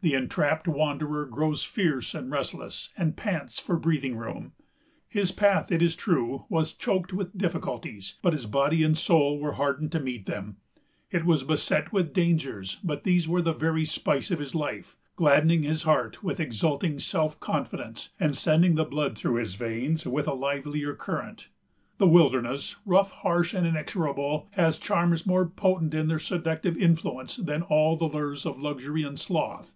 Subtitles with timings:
[0.00, 4.52] The entrapped wanderer grows fierce and restless, and pants for breathing room.
[5.08, 9.54] His path, it is true, was choked with difficulties, but his body and soul were
[9.54, 10.58] hardened to meet them;
[11.10, 15.64] it was beset with dangers, but these were the very spice of his life, gladdening
[15.64, 20.32] his heart with exulting self confidence, and sending the blood through his veins with a
[20.32, 21.48] livelier current.
[21.98, 27.62] The wilderness, rough, harsh, and inexorable, has charms more potent in their seductive influence than
[27.62, 29.74] all the lures of luxury and sloth.